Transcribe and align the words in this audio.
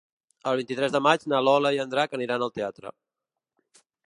El 0.51 0.55
vint-i-tres 0.59 0.95
de 0.95 1.01
maig 1.07 1.27
na 1.33 1.41
Lola 1.49 1.75
i 1.77 1.81
en 1.85 1.93
Drac 1.95 2.19
aniran 2.19 2.47
al 2.47 2.53
teatre. 2.57 2.97